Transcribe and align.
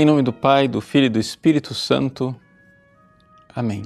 Em 0.00 0.04
nome 0.04 0.22
do 0.22 0.32
Pai, 0.32 0.68
do 0.68 0.80
Filho 0.80 1.06
e 1.06 1.08
do 1.08 1.18
Espírito 1.18 1.74
Santo. 1.74 2.32
Amém. 3.52 3.82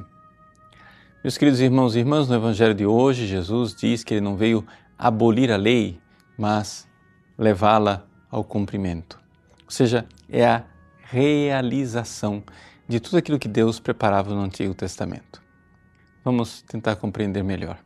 Meus 1.25 1.39
queridos 1.39 1.59
irmãos 1.59 1.97
e 1.97 2.01
irmãs, 2.01 2.29
no 2.29 2.35
Evangelho 2.35 2.75
de 2.75 2.85
hoje, 2.85 3.27
Jesus 3.27 3.75
diz 3.75 4.05
que 4.05 4.13
ele 4.13 4.21
não 4.21 4.37
veio 4.37 4.63
abolir 4.99 5.51
a 5.51 5.57
lei, 5.57 5.99
mas 6.37 6.87
levá-la 7.39 8.05
ao 8.31 8.45
cumprimento. 8.45 9.19
Ou 9.65 9.71
seja, 9.71 10.05
é 10.29 10.45
a 10.45 10.65
realização 11.05 12.45
de 12.87 13.01
tudo 13.01 13.17
aquilo 13.17 13.39
que 13.39 13.49
Deus 13.49 13.81
preparava 13.81 14.35
no 14.35 14.43
Antigo 14.43 14.75
Testamento. 14.75 15.41
Vamos 16.23 16.61
tentar 16.61 16.97
compreender 16.97 17.43
melhor. 17.43 17.79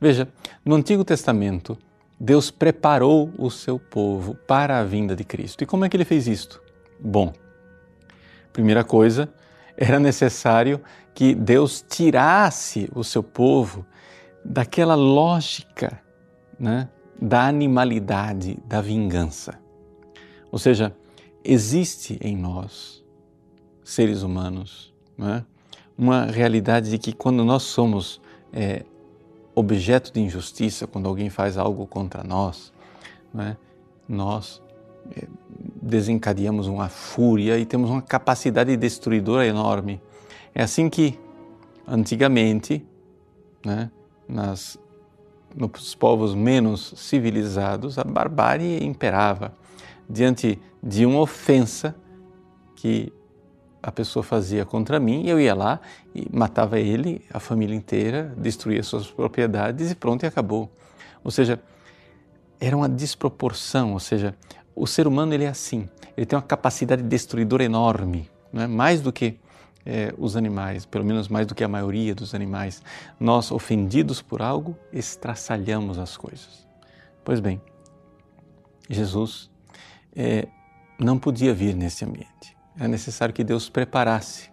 Veja, 0.00 0.28
no 0.64 0.76
Antigo 0.76 1.02
Testamento, 1.02 1.76
Deus 2.20 2.48
preparou 2.48 3.34
o 3.36 3.50
seu 3.50 3.76
povo 3.76 4.36
para 4.46 4.78
a 4.78 4.84
vinda 4.84 5.16
de 5.16 5.24
Cristo. 5.24 5.64
E 5.64 5.66
como 5.66 5.84
é 5.84 5.88
que 5.88 5.96
ele 5.96 6.04
fez 6.04 6.28
isto? 6.28 6.62
Bom, 7.00 7.32
Primeira 8.56 8.82
coisa, 8.82 9.28
era 9.76 10.00
necessário 10.00 10.80
que 11.12 11.34
Deus 11.34 11.84
tirasse 11.86 12.88
o 12.94 13.04
seu 13.04 13.22
povo 13.22 13.84
daquela 14.42 14.94
lógica 14.94 16.00
né, 16.58 16.88
da 17.20 17.46
animalidade, 17.46 18.56
da 18.66 18.80
vingança. 18.80 19.60
Ou 20.50 20.58
seja, 20.58 20.96
existe 21.44 22.18
em 22.22 22.34
nós, 22.34 23.04
seres 23.84 24.22
humanos, 24.22 24.90
né, 25.18 25.44
uma 25.98 26.24
realidade 26.24 26.88
de 26.88 26.96
que 26.96 27.12
quando 27.12 27.44
nós 27.44 27.62
somos 27.62 28.22
é, 28.54 28.86
objeto 29.54 30.10
de 30.10 30.20
injustiça, 30.20 30.86
quando 30.86 31.06
alguém 31.06 31.28
faz 31.28 31.58
algo 31.58 31.86
contra 31.86 32.24
nós, 32.24 32.72
né, 33.34 33.58
nós 34.08 34.62
desencadeamos 35.80 36.66
uma 36.66 36.88
fúria 36.88 37.58
e 37.58 37.64
temos 37.64 37.90
uma 37.90 38.02
capacidade 38.02 38.76
destruidora 38.76 39.46
enorme. 39.46 40.00
É 40.54 40.62
assim 40.62 40.88
que, 40.88 41.18
antigamente, 41.86 42.84
né, 43.64 43.90
nas, 44.28 44.78
nos 45.54 45.94
povos 45.94 46.34
menos 46.34 46.92
civilizados, 46.96 47.98
a 47.98 48.04
barbárie 48.04 48.84
imperava. 48.84 49.52
Diante 50.08 50.58
de 50.82 51.04
uma 51.06 51.20
ofensa 51.20 51.94
que 52.74 53.12
a 53.82 53.92
pessoa 53.92 54.22
fazia 54.22 54.64
contra 54.64 54.98
mim, 54.98 55.26
eu 55.28 55.40
ia 55.40 55.54
lá 55.54 55.80
e 56.14 56.26
matava 56.32 56.78
ele, 56.78 57.24
a 57.32 57.38
família 57.38 57.74
inteira, 57.74 58.34
destruía 58.36 58.82
suas 58.82 59.06
propriedades 59.08 59.92
e 59.92 59.94
pronto, 59.94 60.24
e 60.24 60.26
acabou. 60.26 60.70
Ou 61.22 61.30
seja, 61.30 61.60
era 62.58 62.76
uma 62.76 62.88
desproporção, 62.88 63.92
ou 63.92 64.00
seja, 64.00 64.34
o 64.76 64.86
ser 64.86 65.06
humano 65.06 65.32
ele 65.32 65.44
é 65.44 65.48
assim, 65.48 65.88
ele 66.14 66.26
tem 66.26 66.36
uma 66.36 66.42
capacidade 66.42 67.02
destruidora 67.02 67.64
enorme, 67.64 68.30
né? 68.52 68.66
mais 68.66 69.00
do 69.00 69.10
que 69.10 69.40
é, 69.86 70.12
os 70.18 70.36
animais, 70.36 70.84
pelo 70.84 71.04
menos 71.04 71.28
mais 71.28 71.46
do 71.46 71.54
que 71.54 71.64
a 71.64 71.68
maioria 71.68 72.14
dos 72.14 72.34
animais. 72.34 72.82
Nós, 73.18 73.50
ofendidos 73.50 74.20
por 74.20 74.42
algo, 74.42 74.76
estraçalhamos 74.92 75.98
as 75.98 76.16
coisas. 76.16 76.66
Pois 77.24 77.40
bem, 77.40 77.60
Jesus 78.90 79.50
é, 80.14 80.46
não 80.98 81.18
podia 81.18 81.54
vir 81.54 81.74
nesse 81.74 82.04
ambiente. 82.04 82.56
É 82.78 82.86
necessário 82.86 83.34
que 83.34 83.42
Deus 83.42 83.70
preparasse. 83.70 84.50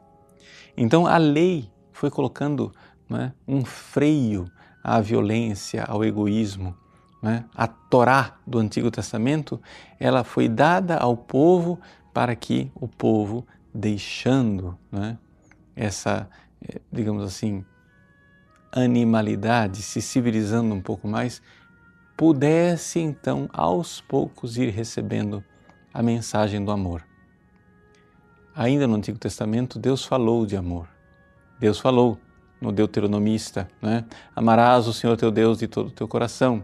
Então 0.77 1.05
a 1.05 1.17
lei 1.17 1.69
foi 1.91 2.09
colocando 2.09 2.71
né, 3.09 3.33
um 3.47 3.65
freio 3.65 4.49
à 4.83 5.01
violência, 5.01 5.83
ao 5.83 6.03
egoísmo, 6.03 6.75
né? 7.23 7.45
A 7.55 7.65
Torá 7.65 8.35
do 8.45 8.59
Antigo 8.59 8.91
Testamento, 8.91 9.59
ela 9.97 10.25
foi 10.25 10.49
dada 10.49 10.97
ao 10.97 11.15
povo 11.15 11.79
para 12.13 12.35
que 12.35 12.69
o 12.75 12.85
povo, 12.85 13.47
deixando 13.73 14.77
né, 14.91 15.17
essa, 15.73 16.29
eh, 16.61 16.81
digamos 16.91 17.23
assim, 17.23 17.63
animalidade, 18.73 19.81
se 19.81 20.01
civilizando 20.01 20.75
um 20.75 20.81
pouco 20.81 21.07
mais, 21.07 21.41
pudesse 22.17 22.99
então 22.99 23.49
aos 23.53 24.01
poucos 24.01 24.57
ir 24.57 24.69
recebendo 24.69 25.41
a 25.93 26.03
mensagem 26.03 26.63
do 26.63 26.71
amor. 26.71 27.05
Ainda 28.53 28.85
no 28.85 28.95
Antigo 28.95 29.17
Testamento, 29.17 29.79
Deus 29.79 30.03
falou 30.03 30.45
de 30.45 30.57
amor. 30.57 30.87
Deus 31.59 31.79
falou 31.79 32.19
no 32.59 32.71
Deuteronomista, 32.71 33.67
né? 33.81 34.05
Amarás 34.35 34.87
o 34.87 34.93
Senhor 34.93 35.15
teu 35.17 35.31
Deus 35.31 35.59
de 35.59 35.67
todo 35.67 35.87
o 35.87 35.91
teu 35.91 36.07
coração, 36.07 36.63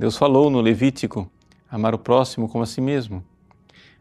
Deus 0.00 0.16
falou 0.16 0.48
no 0.48 0.62
Levítico 0.62 1.30
amar 1.70 1.94
o 1.94 1.98
próximo 1.98 2.48
como 2.48 2.64
a 2.64 2.66
si 2.66 2.80
mesmo. 2.80 3.22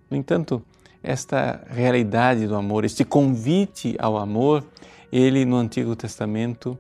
No 0.10 0.16
entanto, 0.16 0.64
esta 1.04 1.62
realidade 1.70 2.48
do 2.48 2.56
amor, 2.56 2.86
este 2.86 3.04
convite 3.04 3.98
ao 4.00 4.18
amor, 4.18 4.64
ele 5.12 5.44
no 5.44 5.58
Antigo 5.58 5.98
Testamento 5.98 6.80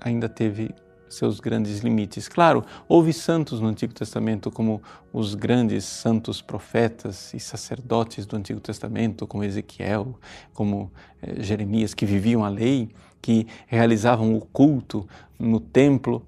ainda 0.00 0.28
teve 0.28 0.74
seus 1.08 1.38
grandes 1.38 1.82
limites. 1.82 2.26
Claro, 2.26 2.64
houve 2.88 3.12
santos 3.12 3.60
no 3.60 3.68
Antigo 3.68 3.94
Testamento, 3.94 4.50
como 4.50 4.82
os 5.12 5.36
grandes 5.36 5.84
santos 5.84 6.42
profetas 6.42 7.32
e 7.32 7.38
sacerdotes 7.38 8.26
do 8.26 8.34
Antigo 8.34 8.58
Testamento, 8.58 9.24
como 9.24 9.44
Ezequiel, 9.44 10.18
como 10.52 10.90
eh, 11.22 11.44
Jeremias, 11.44 11.94
que 11.94 12.04
viviam 12.04 12.44
a 12.44 12.48
lei, 12.48 12.88
que 13.22 13.46
realizavam 13.68 14.34
o 14.34 14.40
culto 14.40 15.06
no 15.38 15.60
templo 15.60 16.26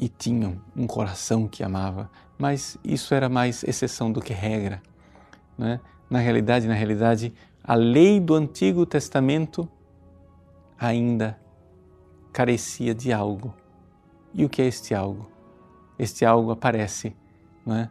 e 0.00 0.08
tinham 0.08 0.58
um 0.74 0.86
coração 0.86 1.46
que 1.46 1.62
amava, 1.62 2.10
mas 2.38 2.78
isso 2.82 3.14
era 3.14 3.28
mais 3.28 3.62
exceção 3.62 4.10
do 4.10 4.22
que 4.22 4.32
regra. 4.32 4.80
Né? 5.58 5.78
Na 6.08 6.18
realidade, 6.18 6.66
na 6.66 6.72
realidade, 6.72 7.34
a 7.62 7.74
lei 7.74 8.18
do 8.18 8.34
Antigo 8.34 8.86
Testamento 8.86 9.68
ainda 10.78 11.38
carecia 12.32 12.94
de 12.94 13.12
algo. 13.12 13.54
E 14.32 14.42
o 14.42 14.48
que 14.48 14.62
é 14.62 14.66
este 14.66 14.94
algo? 14.94 15.30
Este 15.98 16.24
algo 16.24 16.50
aparece 16.50 17.14
é? 17.66 17.86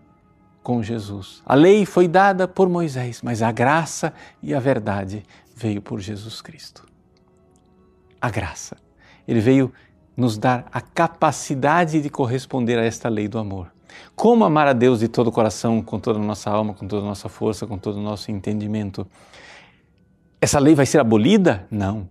com 0.64 0.81
Jesus. 0.81 1.44
A 1.46 1.53
lei 1.53 1.86
foi 1.86 2.08
dada 2.08 2.47
por 2.47 2.68
Moisés, 2.68 3.22
mas 3.22 3.44
a 3.44 3.52
graça 3.52 4.12
e 4.41 4.56
a 4.56 4.59
verdade 4.59 5.24
veio 5.56 5.80
por 5.80 6.00
Jesus 6.00 6.41
Cristo. 6.41 6.88
A 8.20 8.31
graça. 8.31 8.78
Ele 9.28 9.40
veio 9.40 9.72
nos 10.16 10.38
dar 10.38 10.66
a 10.72 10.81
capacidade 10.81 12.02
de 12.02 12.09
corresponder 12.09 12.78
a 12.78 12.84
esta 12.84 13.08
lei 13.09 13.28
do 13.28 13.38
amor. 13.38 13.72
Como 14.16 14.44
amar 14.44 14.68
a 14.68 14.74
Deus 14.74 15.00
de 15.00 15.08
todo 15.08 15.28
o 15.28 15.31
coração, 15.31 15.81
com 15.81 16.00
toda 16.00 16.20
a 16.20 16.22
nossa 16.22 16.50
alma, 16.50 16.74
com 16.74 16.88
toda 16.88 17.02
a 17.02 17.06
nossa 17.06 17.30
força, 17.30 17.66
com 17.66 17.78
todo 17.78 17.97
o 17.97 18.02
nosso 18.02 18.31
entendimento? 18.31 19.08
Essa 20.42 20.59
lei 20.59 20.75
vai 20.75 20.86
ser 20.86 21.00
abolida? 21.00 21.66
Não. 21.72 22.08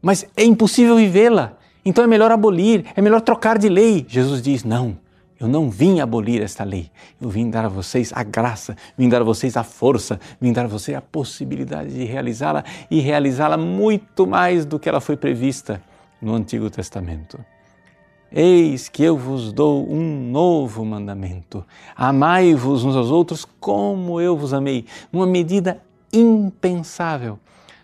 Mas 0.00 0.26
é 0.36 0.44
impossível 0.44 0.96
vivê-la. 0.96 1.56
Então 1.84 2.04
é 2.04 2.06
melhor 2.06 2.30
abolir, 2.30 2.84
é 2.94 3.00
melhor 3.00 3.20
trocar 3.20 3.58
de 3.58 3.68
lei. 3.68 4.04
Jesus 4.08 4.42
diz: 4.42 4.64
não, 4.64 4.96
eu 5.38 5.48
não 5.48 5.70
vim 5.70 6.00
abolir 6.00 6.40
esta 6.42 6.62
lei. 6.62 6.90
Eu 7.20 7.28
vim 7.28 7.50
dar 7.50 7.64
a 7.64 7.68
vocês 7.68 8.12
a 8.14 8.22
graça, 8.22 8.76
vim 8.96 9.08
dar 9.08 9.22
a 9.22 9.24
vocês 9.24 9.56
a 9.56 9.64
força, 9.64 10.20
vim 10.40 10.52
dar 10.52 10.64
a 10.64 10.68
vocês 10.68 10.96
a 10.96 11.00
possibilidade 11.00 11.92
de 11.92 12.04
realizá-la 12.04 12.64
e 12.90 13.00
realizá-la 13.00 13.56
muito 13.56 14.26
mais 14.26 14.64
do 14.64 14.78
que 14.78 14.88
ela 14.88 15.00
foi 15.00 15.16
prevista 15.16 15.82
no 16.22 16.34
Antigo 16.34 16.70
Testamento. 16.70 17.44
Eis 18.30 18.88
que 18.88 19.02
eu 19.02 19.18
vos 19.18 19.52
dou 19.52 19.86
um 19.86 20.30
novo 20.30 20.84
mandamento: 20.84 21.66
amai-vos 21.94 22.84
uns 22.84 22.96
aos 22.96 23.10
outros 23.10 23.44
como 23.60 24.20
eu 24.20 24.36
vos 24.36 24.54
amei, 24.54 24.86
numa 25.12 25.26
medida 25.26 25.82
impensável. 26.12 27.38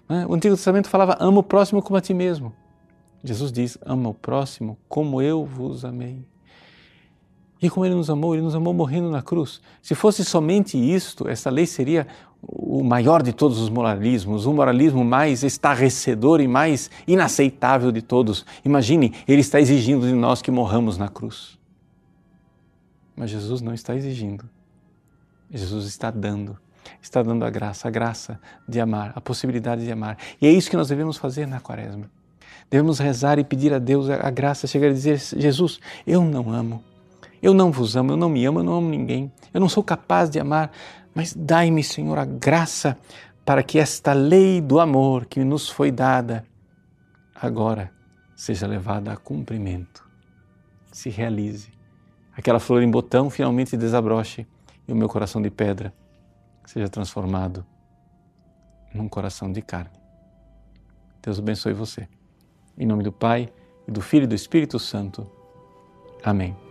Né? 0.09 0.25
O 0.27 0.35
Antigo 0.35 0.55
Testamento 0.55 0.89
falava: 0.89 1.17
ama 1.21 1.41
o 1.41 1.43
próximo 1.43 1.83
como 1.83 1.99
a 1.99 2.01
ti 2.01 2.15
mesmo. 2.15 2.55
Jesus 3.23 3.53
diz: 3.53 3.77
ama 3.85 4.09
o 4.11 4.15
próximo 4.15 4.79
como 4.89 5.21
eu 5.21 5.45
vos 5.45 5.85
amei. 5.85 6.25
E 7.61 7.69
como 7.69 7.85
ele 7.85 7.95
nos 7.95 8.09
amou, 8.09 8.35
ele 8.35 8.43
nos 8.43 8.55
amou 8.55 8.73
morrendo 8.73 9.11
na 9.11 9.21
cruz. 9.21 9.61
Se 9.83 9.95
fosse 9.95 10.25
somente 10.25 10.79
isto, 10.79 11.29
essa 11.29 11.51
lei 11.51 11.67
seria 11.67 12.07
o 12.41 12.85
maior 12.85 13.23
de 13.23 13.33
todos 13.33 13.59
os 13.59 13.69
moralismos, 13.69 14.47
o 14.47 14.53
moralismo 14.53 15.05
mais 15.05 15.43
estarrecedor 15.43 16.41
e 16.41 16.47
mais 16.47 16.89
inaceitável 17.07 17.91
de 17.91 18.01
todos. 18.01 18.47
Imagine, 18.65 19.13
ele 19.27 19.41
está 19.41 19.61
exigindo 19.61 20.07
de 20.07 20.13
nós 20.13 20.41
que 20.41 20.51
morramos 20.51 20.97
na 20.97 21.09
cruz. 21.09 21.59
Mas 23.17 23.31
Jesus 23.31 23.61
não 23.61 23.75
está 23.75 23.97
exigindo. 23.97 24.49
Jesus 25.51 25.87
está 25.87 26.11
dando. 26.11 26.57
Está 27.03 27.23
dando 27.23 27.45
a 27.45 27.51
graça, 27.51 27.89
a 27.89 27.91
graça 27.91 28.41
de 28.69 28.81
amar, 28.81 29.13
a 29.17 29.21
possibilidade 29.21 29.85
de 29.85 29.91
amar. 29.91 30.17
E 30.41 30.47
é 30.47 30.51
isso 30.51 30.71
que 30.71 30.77
nós 30.77 30.89
devemos 30.89 31.17
fazer 31.17 31.47
na 31.47 31.59
quaresma. 31.59 32.09
Devemos 32.71 32.99
rezar 32.99 33.39
e 33.39 33.45
pedir 33.45 33.73
a 33.73 33.79
Deus 33.79 34.09
a 34.09 34.31
graça, 34.31 34.67
chegar 34.67 34.89
a 34.89 34.93
dizer: 34.93 35.19
Jesus, 35.19 35.81
eu 36.07 36.23
não 36.23 36.53
amo. 36.53 36.83
Eu 37.43 37.55
não 37.55 37.71
vos 37.71 37.97
amo, 37.97 38.13
eu 38.13 38.17
não 38.17 38.29
me 38.29 38.45
amo, 38.45 38.61
eu 38.61 38.65
não 38.65 38.75
amo 38.75 38.89
ninguém. 38.89 39.33
Eu 39.53 39.61
não 39.61 39.69
sou 39.69 39.83
capaz 39.83 40.29
de 40.29 40.41
amar 40.41 40.71
mas 41.19 41.35
dai-me, 41.35 41.83
Senhor, 41.83 42.17
a 42.17 42.25
graça 42.25 42.97
para 43.45 43.61
que 43.61 43.77
esta 43.77 44.13
lei 44.13 44.61
do 44.61 44.79
amor 44.79 45.27
que 45.27 45.43
nos 45.43 45.69
foi 45.69 45.91
dada 45.91 46.47
agora 47.35 47.91
seja 48.37 48.69
levada 48.69 49.13
a 49.13 49.17
cumprimento, 49.17 50.09
se 50.93 51.11
realize. 51.11 51.73
Aquela 52.37 52.61
flor 52.61 52.85
em 52.85 52.91
botão 52.91 53.31
finalmente 53.31 53.77
desabroche 53.77 54.47
e 54.87 54.93
o 54.93 54.95
meu 54.95 55.09
coração 55.09 55.43
de 55.43 55.51
pedra 55.51 55.93
seja 56.65 56.89
transformado 56.89 57.67
num 58.95 59.09
coração 59.09 59.51
de 59.51 59.61
carne. 59.61 59.99
Deus 61.21 61.41
abençoe 61.41 61.73
você. 61.73 62.07
Em 62.79 62.87
nome 62.87 63.03
do 63.03 63.11
Pai, 63.11 63.53
e 63.89 63.91
do 63.91 64.01
Filho 64.01 64.23
e 64.23 64.29
do 64.29 64.37
Espírito 64.37 64.79
Santo. 64.79 65.29
Amém. 66.23 66.68